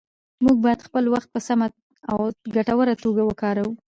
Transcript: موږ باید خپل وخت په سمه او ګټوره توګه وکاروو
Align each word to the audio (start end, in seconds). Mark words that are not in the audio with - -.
موږ 0.43 0.57
باید 0.65 0.85
خپل 0.87 1.03
وخت 1.13 1.29
په 1.33 1.39
سمه 1.47 1.67
او 2.11 2.17
ګټوره 2.55 2.93
توګه 3.03 3.21
وکاروو 3.25 3.71